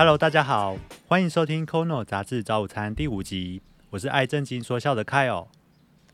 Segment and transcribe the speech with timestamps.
[0.00, 0.78] Hello，大家好，
[1.08, 3.60] 欢迎收听《Kono 杂志早午餐》第五集。
[3.90, 5.48] 我是爱正经说笑的 Kyle，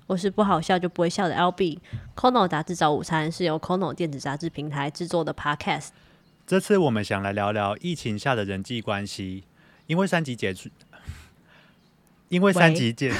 [0.09, 1.79] 我是不好笑就不会笑的 LB。
[2.17, 5.91] Kono 杂志早午餐是由 Kono 电子杂志平台制作的 Podcast。
[6.49, 9.45] 这次我们想来聊聊疫情下的人际关系，
[9.87, 10.69] 因为三级解除，
[12.29, 13.15] 因为三级解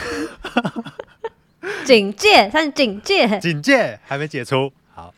[1.85, 4.73] 警戒，三警戒， 警戒还没解除。
[4.93, 5.15] 好，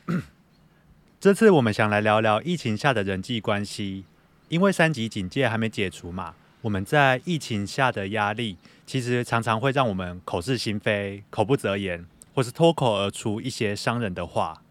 [1.18, 4.04] 这次我们想来聊聊疫情下的人际关系，
[4.48, 14.62] 因为三级警戒还没解除嘛，我们在疫情下的压力，其实常常会让我们口是心非、口不择言，或是脱口而出一些伤人的话。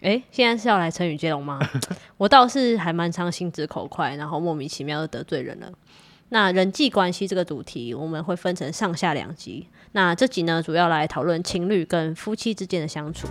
[0.00, 1.60] 哎，现在是要来成语接龙吗？
[2.16, 5.70] 我倒是还蛮常心直口快，然后莫名其妙的得罪人了。
[6.30, 9.66] 那人际关系这个主题，我们会分成上下两集。
[9.92, 13.28] 那这集呢，主要来讨论情侣跟夫妻之间的相处。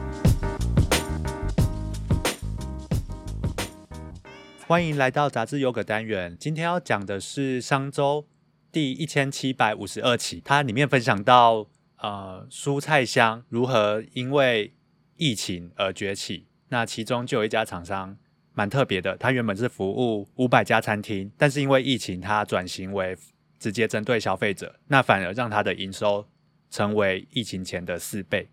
[4.70, 8.28] 欢迎来到杂志优格单元，今天要讲的是商周
[8.72, 11.66] 第一千七百五十二期，它里面分享到
[11.98, 14.72] 呃蔬菜香如何因为
[15.18, 16.46] 疫情而崛起。
[16.68, 18.16] 那其中就有一家厂商
[18.54, 23.18] 蛮特别的，它原本是服务五百家餐厅，但是因为疫情，它转型为
[23.58, 26.28] 直接针对消费者，那反而让它的营收
[26.70, 28.48] 成为疫情前的四倍。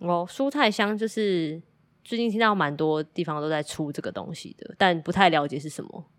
[0.00, 1.62] 哦，蔬菜香就是
[2.02, 6.10] 最近听到蛮多地方都在出这个东西的，但不太了解是什么。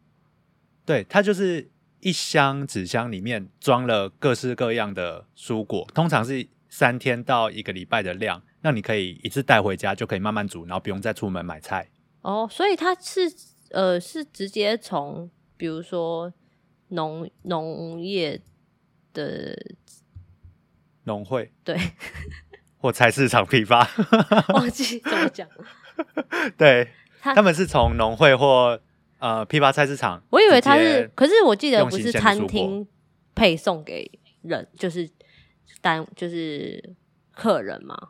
[0.86, 8.42] 对，它就是一箱纸箱里面装了各式各样的蔬果，通常是三天到一个礼拜的量。
[8.62, 11.90] 那你可以一次带回家，就可以慢慢煮，然后不用再出门买菜。
[12.22, 13.22] 哦，所以它是
[13.72, 16.32] 呃是直接从比如说
[16.90, 18.40] 农农业
[19.14, 19.58] 的
[21.06, 21.76] 农会对
[22.82, 23.88] 或菜市场批发，
[24.56, 25.48] 忘记怎么讲。
[26.58, 26.90] 对，
[27.22, 28.81] 他他们是从农会或
[29.19, 30.22] 呃批发菜市场。
[30.31, 32.88] 我以为他是，可是我记得不是餐厅
[33.36, 34.09] 配送给
[34.41, 35.08] 人，就是
[35.80, 36.96] 单就是
[37.31, 38.09] 客人嘛。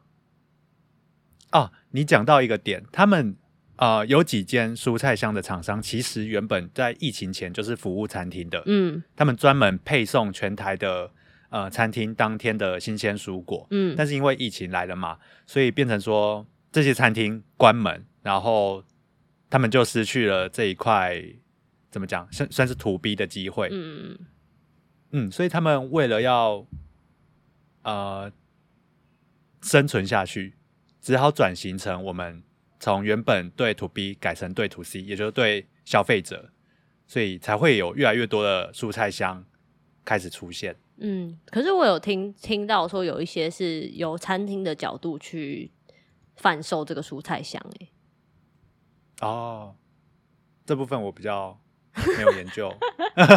[1.52, 3.36] 哦，你讲到一个点，他们
[3.76, 11.12] 呃有几间蔬菜箱的厂商，其实原本在疫情前就是服务餐厅的，嗯他们专门配送全台的
[11.51, 13.67] 呃餐厅当天的新鲜蔬果。
[13.69, 18.84] 嗯但是因为疫情来了嘛，所以变成说这些餐厅关门，然后
[19.50, 21.22] 他们就失去了这一块
[21.91, 23.69] 怎么讲，算算是土逼的机会。
[23.72, 24.17] 嗯
[25.12, 26.66] 嗯，所以他们为了要
[27.83, 28.31] 呃
[29.62, 30.56] 生存下去，
[31.01, 32.41] 只好转型成我们
[32.79, 36.53] 从原本对 to B 改成对 to C，也就是对消费者，
[37.07, 39.44] 所以才会有越来越多的蔬菜箱
[40.06, 40.78] 开始出现。
[41.01, 41.38] 嗯。
[41.47, 45.72] 可是我有听听到说，有一些是由餐厅的角度去
[46.35, 47.89] 贩售这个蔬菜香、欸，
[49.22, 49.75] 哦，
[50.66, 51.59] 这部分我比较
[52.17, 52.73] 没有研究，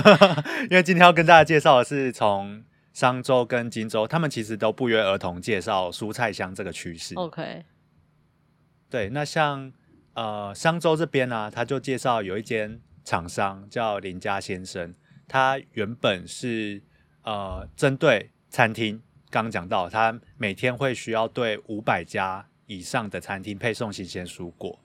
[0.71, 7.15] 因为今天要跟大家介绍的是从商周跟荆州，他们其实都不约而同介绍蔬菜香这个趋势。
[7.17, 7.65] OK，
[8.89, 9.73] 对，那像
[10.15, 14.95] 呃商周这边呢、他就介绍有一间厂商叫林家先生，
[15.27, 16.81] 他原本是
[17.25, 24.79] 呃针对餐厅，刚刚讲到，他每天会需要对五百家以上的餐厅配送新鲜蔬果，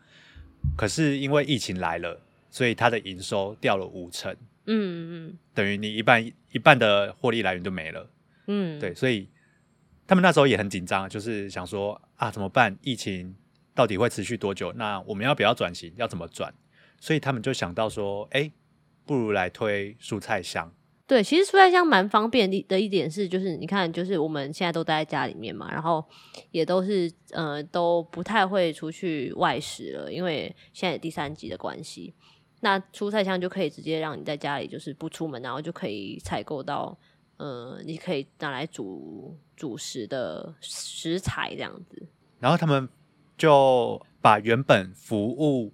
[0.76, 2.20] 可是因为疫情来了，
[2.50, 4.36] 所以他的营收掉了五成，
[4.66, 8.10] 嗯嗯等于你一半一半的获利来源就没了。
[8.48, 9.30] 嗯，对，所以
[10.08, 12.76] 他们那时候也很紧张，就是想说啊，怎么办？
[12.82, 13.36] 疫情
[13.76, 14.74] 到底会持续多久？
[14.74, 15.94] 那我们要不要转型？
[15.98, 16.54] 要怎么转？
[17.00, 18.52] 所以他们就想到说，哎，
[19.06, 20.74] 不如来推蔬菜箱。
[21.09, 26.06] 对，其实蔬菜箱蛮方便的一点是，就是你看，就是我们现在都待在家里面嘛，然后
[26.52, 32.14] 也都是呃都不太会出去外食了，因为现在第三级的关系。
[32.59, 36.96] 那蔬菜箱就可以直接让你在家里就是不出门，然后就可以采购到
[37.38, 42.08] 呃你可以拿来煮主食的食材这样子。
[42.38, 42.88] 然后他们
[43.35, 45.73] 就把原本服务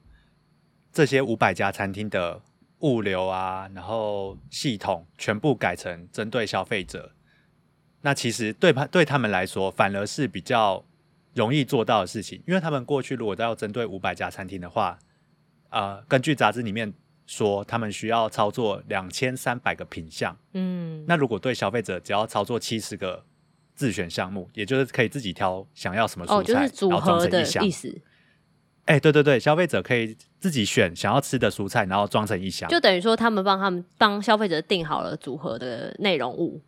[0.93, 2.41] 这些五百家餐厅的
[2.85, 7.11] 物流啊，然后系统全部改成针对消费者。
[8.01, 10.85] 那其实对他对他们来说，反而是比较
[11.33, 14.99] 容易做到的事情，因为他们过去如果都要针对五百家餐厅的话，
[15.69, 16.93] 呃，根据杂志里面
[17.25, 20.37] 说，他们需要操作两千三百个品项。
[20.53, 23.25] 嗯，那如果对消费者只要操作七十个
[23.73, 27.71] 自选项目，也就是可以自己挑想要什么蔬菜，哦，就是组然后装合的成一箱意。
[27.71, 28.01] 思，
[28.85, 32.69] 哎、对对对，消费者可以自己选想要吃的蔬菜，然后装成一箱。
[32.69, 36.61] 就等于说他们帮他们帮消费者定好了组合的内容物，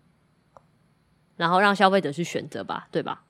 [1.36, 3.24] 然后让消费者去选择吧，对吧？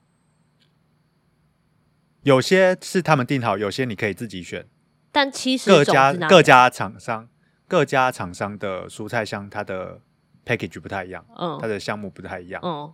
[2.22, 4.66] 有些是他们定好，有些你可以自己选。
[5.12, 7.28] 但其实各家各家厂商，
[7.66, 10.00] 各家厂商的蔬菜箱它的
[10.44, 12.60] package 不太一样，嗯它的项目不太一样。
[12.64, 12.92] 嗯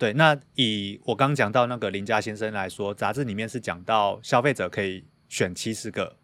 [0.00, 6.16] 对，那以我刚讲到那个林家先生来说，杂志里面是讲到消费者可以选七十个，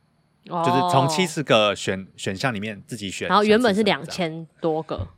[0.46, 3.28] 就是从七哦十个选选项里面自己选。
[3.28, 5.08] 然后原本是选70个两千多个，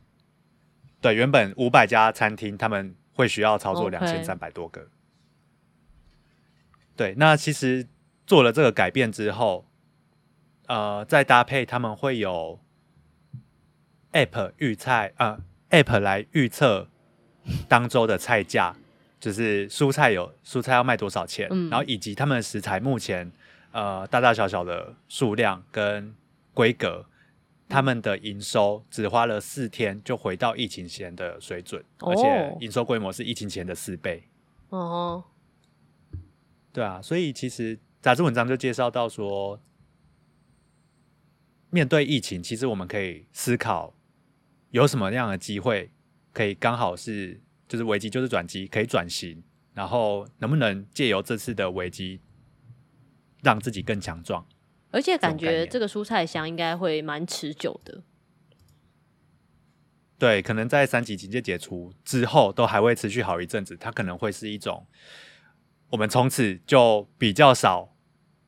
[0.99, 4.89] 对，原本五百家餐厅他们会需要操作两千三百多个。
[6.97, 7.87] 对，那其实
[8.27, 9.69] 做了这个改变之后，
[10.67, 12.59] 呃，再搭配他们会有
[14.11, 15.39] App 预菜啊、
[15.69, 16.89] 呃、，App 来预测
[17.67, 18.75] 当周的菜价，
[19.19, 21.69] 就是蔬菜有蔬菜要卖多少钱，嗯。
[21.69, 23.31] 然后以及他们的食材目前
[23.71, 26.15] 呃大大小小的数量跟
[26.53, 27.05] 规格，
[27.67, 32.11] 他们的营收只花了四天就回到疫情前的水准，哦。
[32.11, 34.23] 而且营收规模是疫情前的四倍。
[34.69, 35.23] 哦，
[36.71, 39.59] 对啊，所以其实杂志文章就介绍到说，
[41.71, 43.93] 面对疫情，其实我们可以思考
[44.71, 45.89] 有什么样的机会，
[46.33, 49.43] 可以刚好是就是危机就是转机，可以转型，
[49.73, 52.21] 然后能不能借由这次的危机，
[53.43, 54.47] 让自己更强壮？
[54.91, 58.03] 而且感觉这个蔬菜箱应该会蛮持久的。
[60.17, 63.77] 对，可能在三级警戒解除之后，都还会持续好一阵子。
[63.77, 64.85] 它可能会是一种，
[65.91, 67.95] 我们从此就比较少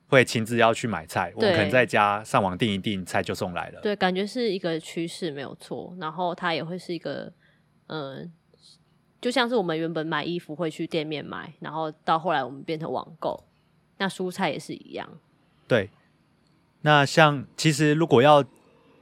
[0.08, 3.80] 会亲自要去买菜，我们可能在家上网订一订，菜就送来了。
[3.80, 5.96] 对，感觉是一个趋势没有错。
[5.98, 7.32] 然后它也会是一个，
[7.92, 8.32] 嗯、
[9.20, 13.44] 就像是我们原本买衣服会去店面买，然后到后来我们变成网购，
[13.98, 15.20] 那蔬菜也是一样。
[15.68, 15.90] 对，
[16.82, 18.44] 那像其实如果要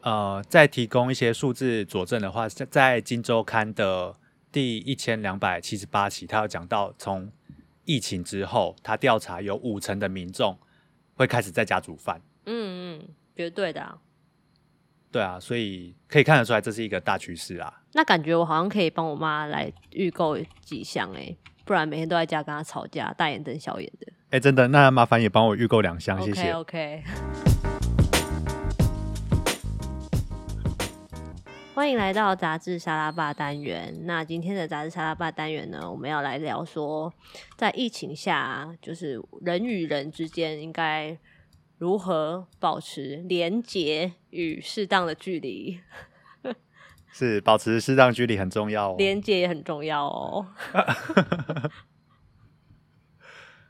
[0.02, 4.16] 呃再提供一些数字佐证的话，在在《金周刊》的
[4.52, 7.32] 第一千两百七十八期，他有讲到，从
[7.86, 10.58] 疫情之后，他调查有五成的民众
[11.16, 12.22] 会开始在家煮饭。
[12.46, 14.00] 嗯嗯，绝对的、啊。
[15.12, 17.82] 对啊，所以可以看得出来，这是一个大趋势啊。
[17.94, 21.36] 那感觉我好像可以帮我妈来预购几箱哎、
[21.66, 24.14] 不然每天都在家跟她吵架，大眼瞪小眼的。
[24.30, 26.52] 哎，真的，那麻烦也帮我预购两箱，谢谢。
[26.52, 27.04] OK。
[31.74, 34.02] 欢迎来到杂志沙拉吧单元。
[34.04, 37.12] 那今天的杂志沙拉吧单元呢，我们要来聊说，
[37.56, 41.18] 在疫情下，就是人与人之间应该
[41.80, 45.80] 如何保持连接与适当的距离，
[47.12, 48.96] 是保持适当距离很重要哦。
[48.98, 50.46] 连接也很重要哦。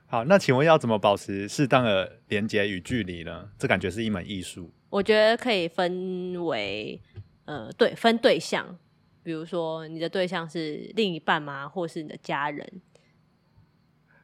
[0.07, 3.51] 好，那请问要怎么保持适当的连接与距离呢？
[3.59, 4.73] 这感觉是一门艺术。
[4.89, 7.00] 我觉得可以分为
[7.45, 8.79] 呃，对，分对象，
[9.21, 12.81] 比如说你的对象是另一半吗，或是你的家人？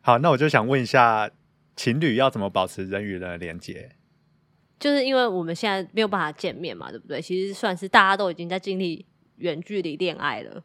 [0.02, 1.30] 好，那我就想问一下，
[1.76, 3.96] 情侣要怎么保持人与人的连接？
[4.78, 7.22] 就是因为我们现在没有办法见面嘛，对不对？
[7.22, 9.06] 其实算是大家都已经在经历
[9.38, 10.62] 远距离恋爱了。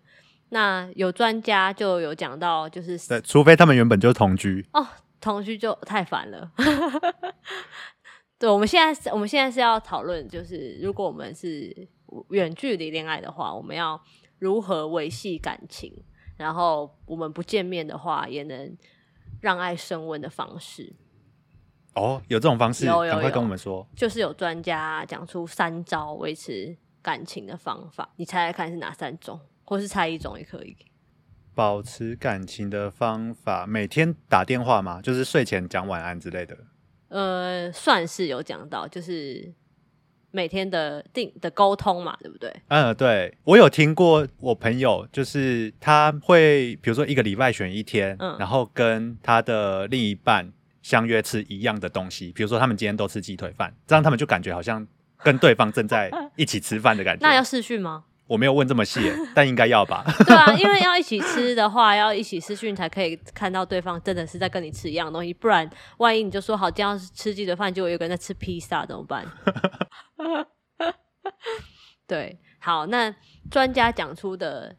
[0.51, 4.67] 那有专家就有讲到，就是对，除非他们原本就同居。
[4.73, 4.85] 哦，
[5.21, 6.51] 同居就太烦了。
[8.37, 11.89] 对，我们现在是我们现在是要讨论，就是如果我们是
[12.31, 14.03] 远距离恋爱的话，我们要
[14.41, 16.03] 如何维系感情，
[16.37, 18.77] 然后我们不见面的话，也能
[19.41, 20.93] 让爱升温的方式。
[21.95, 23.87] 哦，有这种方式，有有赶快跟我们说。
[23.97, 30.77] 就是有专家讲出三招维持感情的方法，你猜猜看是哪三种，或是猜一种也可以。
[31.55, 36.57] 保持感情的方法，每天打电话嘛，就是睡前讲晚安之类的。
[37.09, 39.53] 呃，算是有讲到，就是
[40.31, 42.55] 每天的定的沟通嘛，对不对？
[42.69, 50.51] 嗯，对，我有听过我朋友，就是他会，比如说一个礼拜选一天，嗯然后跟他的另一半
[50.83, 54.87] 相约吃一样的东西，比如说他们今天都吃鸡腿饭，这样他们就感觉好像
[55.23, 57.21] 跟对方正在一起吃饭的感觉。
[57.29, 58.05] 那要视讯吗？
[58.27, 59.01] 我没有问这么细，
[59.35, 60.05] 但应该要吧？
[60.25, 65.69] 对啊，因为要一起吃的话，要一起视讯才可以看到对方真的是在跟你吃一样的东西，不然
[65.99, 69.27] 万一你就说好，今天要是吃鸡腿饭，结果有个人在吃披萨，怎么办？
[72.07, 73.13] 对，好，那
[73.51, 74.77] 专家讲出的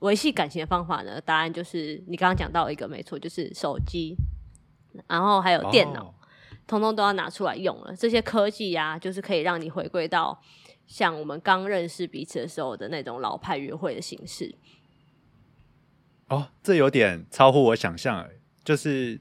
[0.00, 1.20] 维系感情的方法呢？
[1.20, 4.16] 答案就是你刚刚讲到一个没错，就是手机，
[5.08, 6.04] 然后还有电脑。
[6.04, 6.12] 哦
[6.68, 7.94] 通通都要拿出来用了。
[7.94, 10.36] 这些科技呀、就是可以让你回归到
[10.84, 14.52] 像我们刚认识彼此的时候的那种老派约会的形式。
[16.26, 18.28] 哦，这有点超乎我想象，
[18.64, 19.20] 就是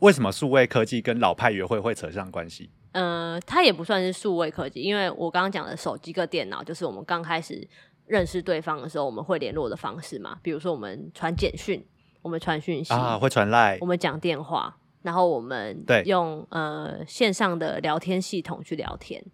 [0.00, 2.68] 为什么数位科技跟老派约会会扯上关系？
[2.92, 7.66] 呃，它也不算是数位科技，因为我刚刚讲的手机跟电脑，就是我们刚开始
[8.04, 10.38] 认识对方的时候，我们会联络的方式嘛。
[10.42, 11.82] 比如说，我们传简讯，
[12.26, 19.24] 我们传讯息，啊，会传赖我们讲电话，然后我们对用呃线上的聊天系统去聊天。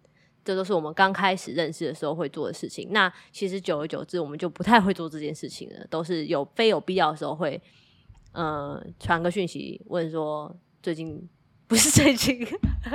[0.45, 2.89] 这都是我们刚开始认识的时候会做的事情。
[2.91, 7.59] 那其实久而久之，我们就不太会做这件事情了，都是有非有必要的时候会，
[8.33, 11.27] 呃，传个讯息问说最近
[11.65, 12.45] 不是最近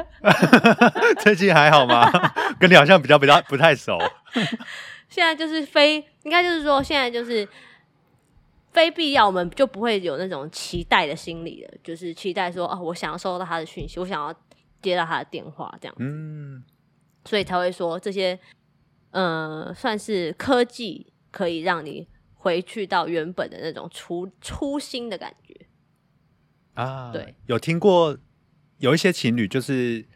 [1.24, 2.08] 最近还好吗？
[2.60, 3.98] 跟你好像比较比较不太熟。
[5.10, 7.48] 现在就是非，应该就是说现在就是
[8.72, 14.34] 非必要，我们就不会有那种期待的心理了，就是期待说哦，我想要收到他的讯息，我想要
[14.80, 15.94] 接到他的电话，这样。
[15.98, 16.62] 嗯，
[17.24, 18.38] 所以才会说这些，
[19.10, 25.66] 呃，算是科技可以让你回去到原本的那种初初心的感觉。
[26.74, 28.16] 啊，对，有听过
[28.78, 30.06] 有一些情侣就是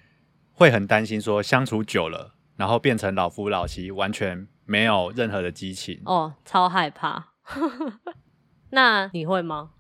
[0.53, 6.01] 会很担心说相处久了，然后变成老夫老妻，完全没有任何的激情。
[6.05, 7.33] 哦，超害怕。
[8.73, 9.71] 那你会吗？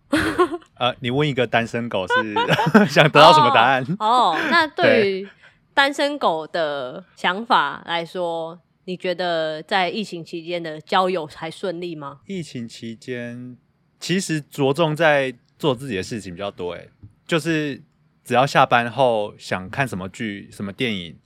[0.76, 2.34] 呃，你问一个单身狗是
[2.86, 3.84] 想得到什么答案？
[3.98, 5.28] 哦，那 对于
[5.72, 12.20] 单身狗的想法来说，你觉得在疫情期间的交友还顺利吗？
[12.26, 13.56] 疫情期间，
[13.98, 16.74] 其实着重在做自己的事情比较多。
[16.74, 16.86] 哎，
[17.26, 17.82] 就是
[18.22, 21.18] 只要下班后想看什么剧、什么电影，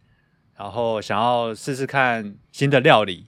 [0.56, 3.26] 然后想要试试看新的料理，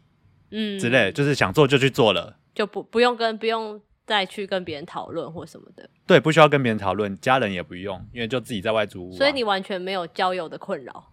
[0.53, 11.13] 嗯，之类，就是想做就去做了，就不不用跟不用再去跟别人讨论或什么的，对，不需要跟别人讨论，家人也不用，因为就自己在外租屋啊、所以你完全没有交友的困扰。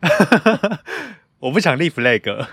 [1.39, 2.47] 我不想立 flag，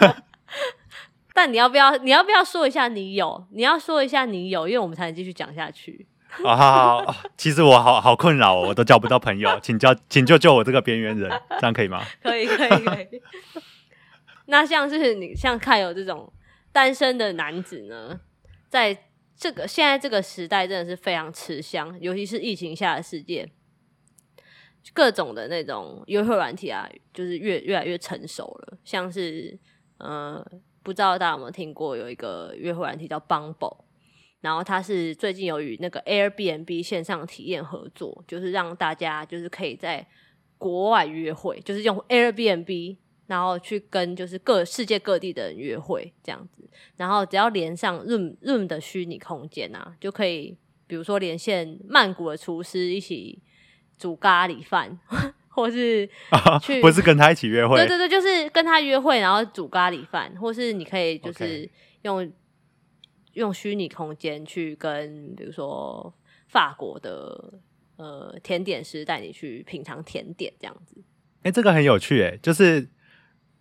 [1.32, 1.96] 但你要不要？
[1.96, 3.46] 你要不要说一下你有？
[3.50, 6.06] 你要说一下你有，因为我们才能继续讲下去。
[6.44, 12.02] 啊，好好好，其实我好好困扰哦，我都交不到朋友，请教，请救救我这个边缘人，这样可以吗？
[12.22, 13.22] 可以，可以，可以。
[14.46, 16.30] 那像是你像看有这种
[16.70, 18.20] 单身的男子呢，
[18.68, 18.96] 在
[19.36, 23.50] 这个现在这个时代，真的是非常吃香，尤其是疫情下的世界，
[24.92, 28.78] 各种的那种约会软体啊，就是越越来越成熟了。
[28.84, 29.58] 像是
[29.98, 30.44] 呃，
[30.82, 33.84] 不知道大家有没有听过有一个约会软体叫 Bumble，
[34.40, 40.06] 然后它是最近有与那个 Airbnb 线上体验合作，就是让大家就是可以在
[40.58, 42.96] 国外约会，就是用 Airbnb，
[43.26, 53.40] 然后去跟就是各世界各地的人约会这样子，然后只要连上 Room Room 的虚拟空间啊，就可以比如说连线曼谷的厨师一起
[53.98, 54.98] 煮咖喱饭，
[55.48, 56.08] 或是
[56.60, 61.68] 去不是跟他一起约会，对对对，就是跟他约会，然后煮咖喱饭，或是你可以就是
[62.02, 62.30] 用
[63.32, 66.12] 用虚拟空间去跟，比如说
[66.48, 67.54] 法国的
[67.96, 71.02] 呃甜点师带你去品尝甜点这样子。
[71.42, 72.88] 哎、这个很有趣，哎，就是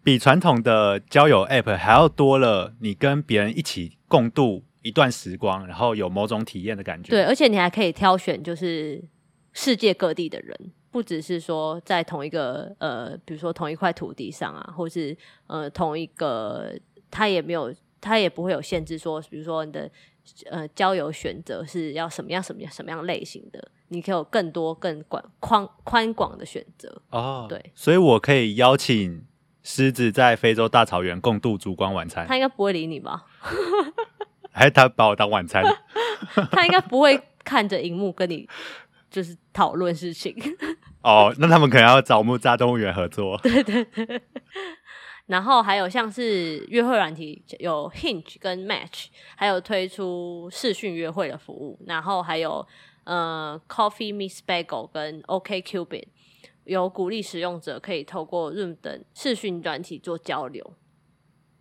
[0.03, 7.09] 比传统的交友 App 还要多了，你跟别人一起共度一段时光，然后有某种体验的感觉。
[7.09, 9.01] 对，而且你还可以挑选就是
[9.53, 10.57] 世界各地的人，
[10.91, 15.17] 不只是说在同一个呃，比如说同一块土地上啊，或是
[15.47, 16.77] 呃同一个，
[17.09, 19.89] 他也没有，他也不会有限制说，比如说你的
[20.51, 27.01] 呃交友选择是要什么样什么样什么样类型的，你可以有更多更广宽宽广的选择。
[27.11, 29.23] 哦，对，所以我可以邀请
[29.63, 33.25] 狮子在非洲大草原共度烛光晚餐，他应该不会理你吧？
[34.51, 35.63] 还是他把我当晚餐？
[36.51, 38.47] 他应该不会看着荧幕跟你
[39.09, 40.35] 就是讨论事情。
[41.01, 43.87] 哦，那他们可能要找木栅动物园合作对对。
[45.25, 49.05] 然后还有像是约会软体有 Hinge 跟 Match，
[49.35, 52.65] 还有推出视讯约会的服务，然后还有
[53.05, 56.03] 呃 Coffee Miss Bagel 跟 OK Cupid，
[56.65, 60.73] 有鼓励使用者可以透过 Room 等视讯软体做交流。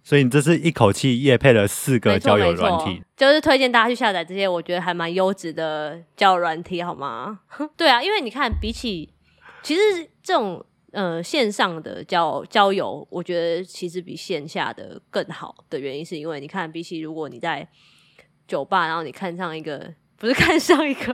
[0.04, 7.42] 所以你这是一口气夜配了四个交友软体，就是推荐大家去下载这些，我觉得还蛮优质的交友软体，好吗？
[7.78, 9.12] 对啊，因为你看，比起
[9.62, 9.80] 其实
[10.20, 17.68] 这种呃线上的交交友，我觉得其实比线下的更好的原因，是因为你看，比起如果你在
[18.48, 21.12] 酒吧，然后你看上一个，不是看上一个，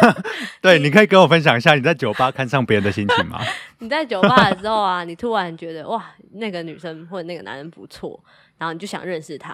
[0.60, 3.40] 对，你可以跟我分享一下你在酒吧看上别人的心情吗？
[3.80, 8.22] 你在酒吧的时候啊，你突然觉得哇，那个女生或者那个男人不错，
[8.58, 9.52] 然后你就想认识他，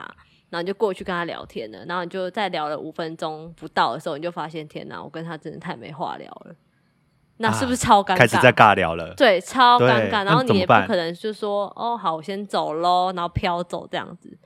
[0.48, 6.56] 然后你就过去跟他聊天了，然后你就在聊了五分钟不到的时候，你就发现天哪，我跟他真的太没话聊了，
[7.38, 8.16] 那是不是超尴尬？
[8.16, 9.14] 开始在尬聊了。
[9.14, 10.24] 对，超尴尬。
[10.24, 14.36] 然后你也不可能就说哦，好，我先走喽，然后飘走这样子。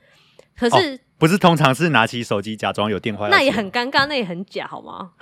[0.55, 5.13] 可哦是、不是通常是拿起手机假装有电话那也很尴尬，那也很假，好吗？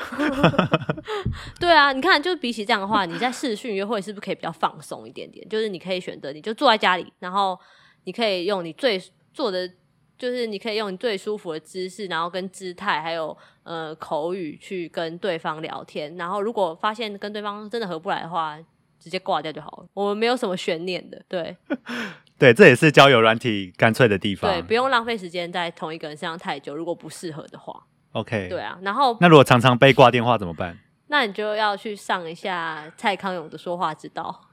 [1.59, 5.47] 对啊，你看，就比起这样的话，你在视讯约会是不是可以比较放松一点点？
[5.47, 7.57] 就是你可以选择，你就坐在家里，然后
[8.05, 8.99] 你可以用你最
[9.33, 9.69] 做的，
[10.17, 16.15] 就是你可以用你最舒服的姿势，然后跟姿态，还有呃口语去跟对方聊天。
[16.17, 18.57] 然后如果发现跟对方真的合不来的话，
[18.99, 19.85] 直接挂掉就好了。
[19.93, 21.55] 我们没有什么悬念的，对
[22.37, 24.51] 对，这也是交友软体干脆的地方。
[24.51, 28.77] 对，不用浪费时间在同一个人身上太久，如果不适合的话，OK，对啊。
[28.81, 30.77] 然后那如果常常被挂电话怎么办？
[31.07, 34.41] 那你就要去上一下蔡康永的说话之道。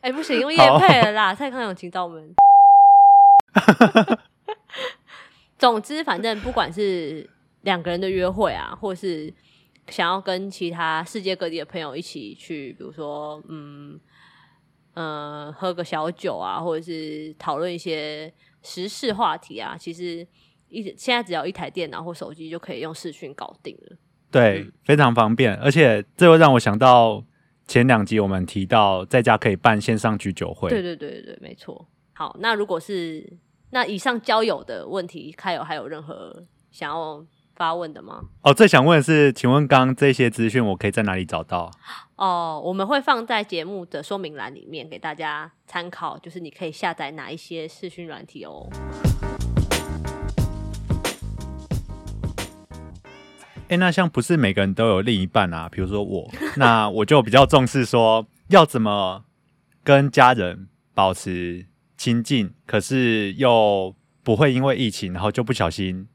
[0.00, 1.34] 哎、不行，用叶配了啦！
[1.34, 2.34] 蔡康永，请到我们。
[5.56, 7.30] 总之，反正不管是
[7.62, 9.32] 两个人的约会啊，或是
[9.88, 13.98] 想要跟其他世界各地的朋友一起去，比如说，嗯
[14.94, 20.26] 呃，喝个小酒啊，或者是讨论一些时事话题啊，其实
[20.68, 23.96] 一现在只要一台电脑或手机就可以用视讯搞定了。
[24.30, 27.24] 对，非常方便，而且这又让我想到
[27.66, 30.70] 前两集我们提到在家可以办线上居酒会。
[30.70, 31.88] 对对对对对，没错。
[32.12, 33.38] 好，那如果是
[33.70, 37.24] 那以上交友的问题，开有还有任何想要
[37.56, 38.20] 发问的吗？
[38.42, 41.70] 哦，最想问的是，请问刚刚这些资讯我可以在哪里找到？
[42.16, 48.68] 哦，我们会放在节目的说明栏里面给大家参考，就是你可以下载哪一些视讯软体哦。
[53.68, 59.24] 哎，那像不是每个人都有另一半啊，比如说我， 那我就比较重视说要怎么
[59.82, 66.06] 跟家人保持亲近，可是又不会因为疫情，然后就不小心，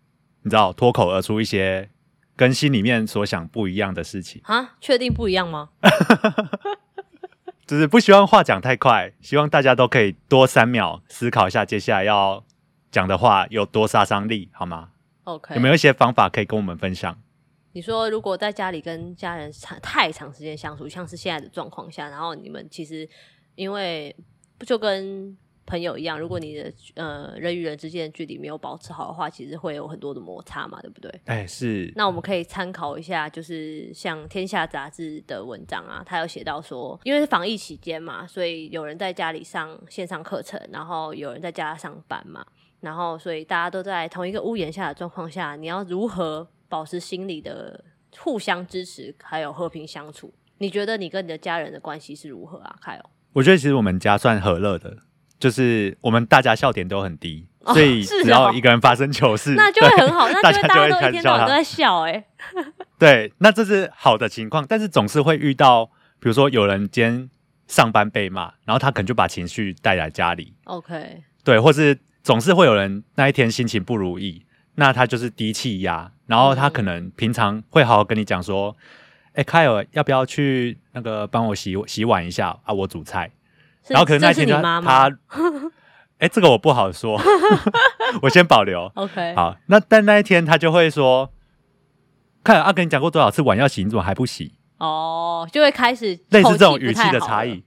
[0.44, 1.90] 你知道脱口而出一些
[2.36, 5.70] 跟心里面所想不一样的事情，啊，确定不一样吗？
[7.68, 12.44] 就是不希望话讲太快，希望大家都可以多三秒思考一下接下来要
[12.90, 14.90] 讲的话有多杀伤力，好吗
[15.26, 17.16] ？OK，有没有一些方法可以跟我们分享？
[17.74, 23.08] 你说，如果在家里跟家人长太长时间相处，像是现在的状况下，然后你们其实
[23.54, 24.16] 因为
[24.58, 25.38] 不就跟
[25.70, 31.22] 朋友一样，如果你的呃人与人之间的距离没有保持好的话，其实会有很多的摩擦嘛，对不对？
[31.26, 42.44] 哎，是那我们可以参考一下，就是像《天下》杂志的文章啊，他有写到说，因为是防疫期间嘛，所以有人在家里上线上课程，然后有人在家上班嘛，
[42.80, 47.84] 然后所以大家都在同一个屋檐下的状况下，你要如何保持心理的
[48.18, 50.34] 互相支持，还有和平相处？
[50.58, 52.76] 你觉得你跟你的家人的关系是如何啊？
[52.82, 54.98] 凯欧，我觉得其实我们家算和乐的，
[55.40, 61.12] 就是我们大家笑点都很低，哦所以只要哦一个人发生糗事，那就会很好，那大家就会开大家都一始笑他。
[61.12, 62.26] 天到晚都在笑哎、
[63.00, 65.86] 对，那这是好的情况，但是总是会遇到，
[66.20, 67.30] 比如说有人今天
[67.68, 78.76] 上班被骂，然后他可能就把情绪带来家里，OK，对，或是总是会有人那一天心情不如意，那他就是低气压，然后他可能平常会好好跟你讲说，
[79.34, 82.74] 哎、凯尔要不要去那个帮我洗洗碗一下啊？
[82.74, 83.32] 我煮菜。
[83.90, 85.10] 是然后可能那天就他，
[86.20, 87.20] 哎、这个我不好说，
[88.22, 88.92] 我先保留。
[88.96, 91.32] OK，好，那但那一天他就会说，
[92.44, 94.54] 看啊，跟你讲过多少次碗要洗，你怎么还不洗？
[94.78, 97.64] 哦，就会开始类似这种语气的差异。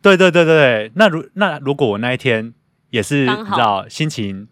[0.00, 2.54] 对对对对对，那如那如果我那一天
[2.88, 4.48] 也是你知道心情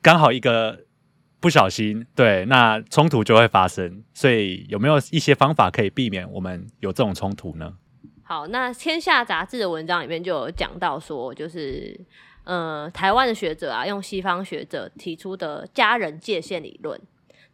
[0.00, 0.84] 刚好一个
[1.40, 4.04] 不小心，对，那冲突就会发生。
[4.14, 7.72] 所以有没有一些方法可以避免我们有这种冲突呢？
[8.26, 11.98] 好，那《天下》杂志的文章里面就有讲到说，就是
[12.44, 16.98] 呃，台湾的学者啊，用西方学者提出的家人界限理论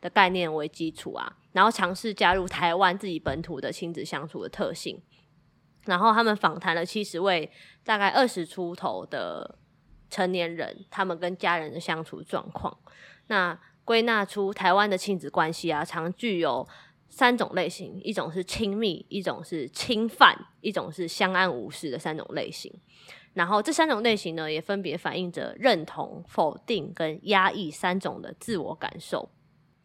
[0.00, 5.02] 的概念为基础啊，然后尝试加入台湾自己本土的亲子相处的特性。
[5.86, 7.50] 然后他们访谈了七十位
[7.82, 9.58] 大概二十出头的
[10.08, 12.78] 成年人，他们跟家人的相处状况。
[13.26, 16.68] 那归纳出台湾的亲子关系啊，常具有
[17.10, 22.72] 三种类型，一种是亲密，一种是侵犯，一种是相安无事的三种类型。
[23.34, 29.30] 然后这三种类型呢，也分别反映着认同、否定跟压抑三种的自我感受。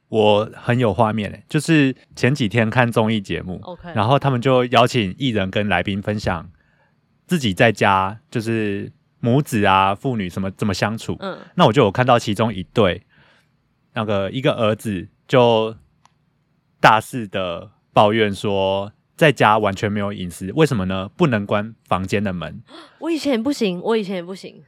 [0.07, 6.49] 我很有画面诶，就是前几天看综艺节目 OK 然后他们就邀请艺人跟来宾分享
[7.25, 11.17] 自己在家就是母子啊、父女什么怎么相处。
[11.19, 13.01] 嗯，那我就有看到其中一对，
[13.93, 15.75] 那个一个儿子就
[16.85, 21.09] 大肆的抱怨说，在家完全没有隐私，为什么呢？
[21.17, 22.61] 不能关房间的门，
[22.99, 24.63] 我以前不行，我以前也不行。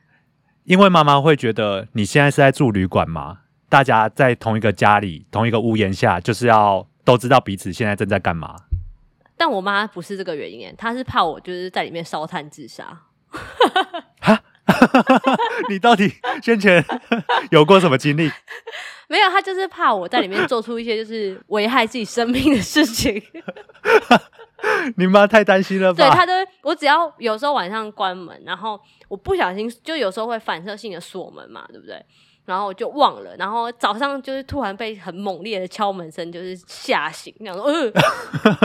[0.63, 3.41] 因为妈妈会觉得你现在是在住旅馆吗？
[3.69, 8.55] 大家在同一个家里、同一个屋檐下，就是要都知道彼此现在正在干嘛。
[9.37, 13.03] 但我妈不是这个原因，她是怕我就是在里面烧炭自杀。
[15.69, 16.83] 你到底先前
[17.51, 18.31] 有过什么经历？
[19.07, 23.21] 没有，他就是怕我在里面做出一些就是危害自己生命的事情。
[24.97, 26.15] 你妈太担心了对，吧？
[26.15, 32.03] 她都我只要有时候晚上关门，然后我不小心就有时候会反射性的锁门嘛，对不对？
[32.45, 37.91] 然后我就忘了，然后早上就是突然被很猛烈的敲门声就是吓醒，想说呃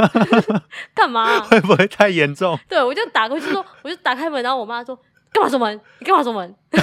[0.94, 2.58] 干嘛、会不会太严重？
[2.68, 4.96] 对我就打过去说，我就打开门，然后我妈说
[5.32, 5.80] 干嘛锁门？
[5.98, 6.54] 你干嘛锁门？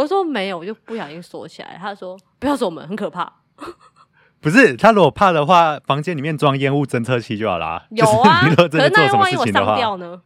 [0.00, 1.76] 我说没有，我就不小心锁起来。
[1.78, 3.30] 他说不要锁门，很可怕。
[4.40, 7.84] 不是，他如果怕的话，房间里面装烟雾侦测器就好啦。
[7.90, 10.22] 有啊，可是那万一我上吊呢？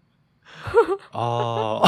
[1.11, 1.85] 哦，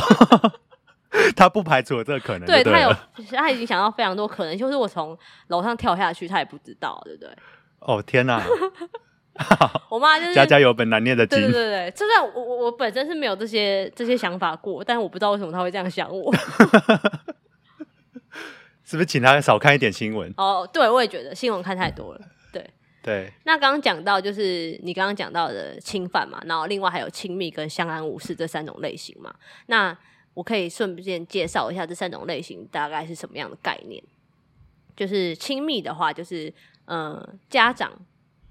[1.37, 2.93] 他不排除有这个可能對对对他有。，
[3.31, 7.31] 他已经想到非常多可能，就是我从楼上跳下去，他也不知道，对不对？
[7.79, 8.43] 哦天哪，
[9.89, 11.53] 我妈就是 家家有本难念的对经对。
[11.53, 16.35] 对对，就算我我我本身是没有这些这些想法过，但是我不知道为什么他会这样想我。
[18.87, 20.33] 是不是请他少看一点新闻？
[20.37, 22.21] 哦，对，我也觉得新闻看太多了。
[22.53, 22.71] 对，
[23.03, 29.35] 对，那刚刚讲到就是你刚刚讲到的侵犯嘛，然后另外还有亲密跟相安无事这三种类型嘛。
[29.67, 29.99] 那
[30.35, 34.01] 我可以顺便介绍一下这三种类型大概是什么样的概念。
[34.97, 36.53] 就是亲密的话，就是
[36.85, 37.93] 呃家长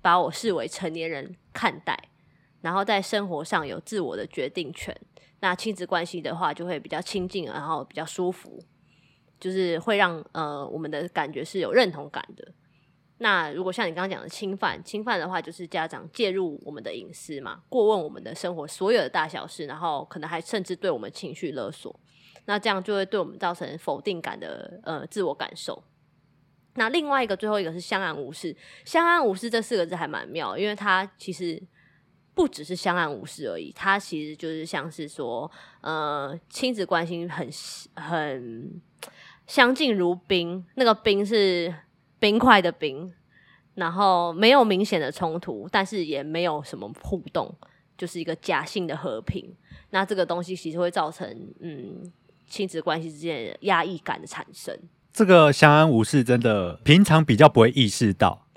[0.02, 1.98] 把我视为成年人看待，
[2.62, 4.96] 然后在生活上有自我的决定权。
[5.40, 8.64] 那亲子关系的话，就会比较亲近，然后比较舒服，
[9.40, 12.48] 就是会让呃我们的感觉是有认同感的。
[13.18, 21.98] 那如果像你刚刚讲的侵犯，侵犯的话就是家长介入我们的隐私嘛，过问我们的生活所有的大小事，然后可能还甚至对我们情绪勒索，
[22.44, 25.82] 那这样就会对我们造成否定感的呃自我感受。
[26.74, 31.62] 那另外一个最后一个是相安无事，相安无事这四个字还蛮妙，因为它其实
[32.34, 37.50] 不只是相安无事而已，它其实就是像是说，呃，亲子关系很
[37.96, 38.82] 很
[39.48, 41.74] 相敬如宾，那个冰是
[42.20, 43.12] 冰块的冰，
[43.76, 47.56] 然后没有明显的冲突，但是也没有什么互动，
[47.98, 49.54] 就是一个假性的和平。
[49.92, 51.28] 那这个东西其实会造成
[51.62, 52.12] 嗯
[52.48, 54.78] 亲子关系之间的压抑感的产生。
[55.14, 58.48] 这个相安无事真的平常比较不会意识到，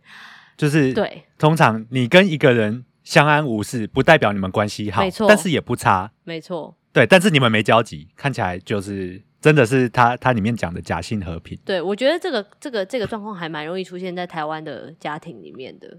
[0.56, 11.58] 就是对，通常你跟一个人相安无事，不代表你们关系好，没错但是也不差，没错，对，但是你们没交集，看起来就是真的是他他里面讲的假性和平。
[11.64, 15.98] 对我觉得这个这个这个状况还蛮容易出现在台湾的家庭里面的。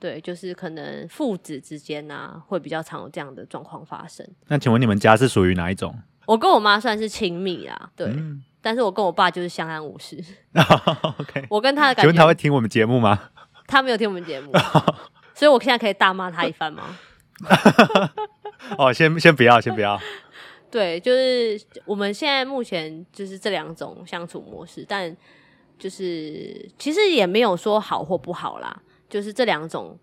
[0.00, 4.24] 对，就是可能父子之间啊，会比较常有这样的状况发生。
[4.46, 5.92] 那请问你们家是属于哪一种？
[6.24, 10.16] 我跟我妈算是亲密啊，对，嗯 但是我跟我爸就是相安无事。
[11.18, 11.46] OK。
[11.50, 13.30] 我跟他的请问感觉，他会听我们节目吗？
[13.66, 14.52] 他没有听我们节目，
[15.34, 16.96] 所以我现在可以大骂他一番吗？
[18.78, 20.00] 哦，先先不要，先不要。
[20.70, 25.16] 对，就是我们现在目前就是这两种相处模式，但
[25.78, 29.98] 就是其实也没有说好或不好啦，就是这两种、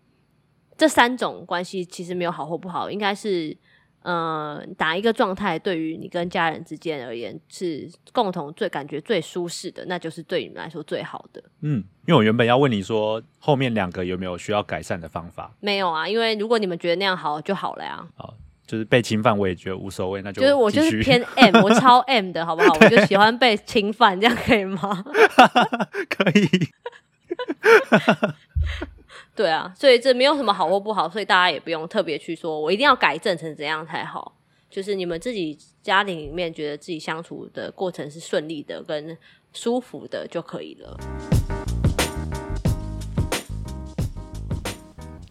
[0.78, 3.56] 这三种关系其实没有好或不好，应该是
[4.02, 11.44] 呃哪一个状态对于你跟家人之间而言是共同最感觉最舒适的，那就是对你们来说最好的。
[11.62, 18.08] 嗯，因为我原本要问你说后面两个有没有需要改善的方法，没有啊，因为如果你们觉得那样好就好了呀。
[18.66, 22.74] 就是被侵犯我也觉得无所谓，那就就是我就是偏 M，我超 M 的好不好？
[22.82, 25.04] 我就喜欢被侵犯，这样可以吗？
[26.10, 26.50] 可以。
[29.36, 34.34] 对啊，所以这没有什么好或不好，所以大家也不用特别去说我一定要改正成怎样才好。
[34.70, 39.18] 就是你们自己家庭里面觉得自己相处的过程是顺利的、跟
[39.54, 40.98] 舒服的就可以了。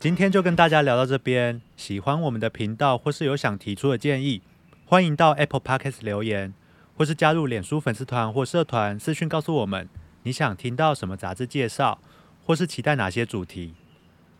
[0.05, 4.43] 今天就跟大家聊到这边，喜欢我们的频道或是有想提出的建议，
[4.85, 6.53] 欢迎到 Apple Podcast 留言，
[6.95, 9.89] 或是加入脸书粉丝团或社团私讯告诉我们
[10.25, 11.99] 你想听到什么杂志介绍，
[12.45, 13.73] 或是期待哪些主题。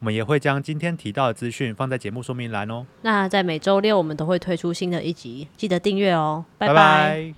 [0.01, 2.85] 我们也会将今天提到的资讯放在节目说明栏哦。
[3.01, 7.35] 那在每周六我们都会推出新的一集，记得订阅哦，拜拜拜